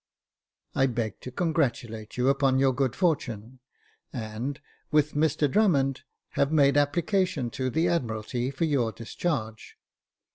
[0.73, 3.59] I beg to congratulate you upon your good fortune,
[4.11, 9.77] and, with Mr Drummond, have made application to the Admiralty for your discharge.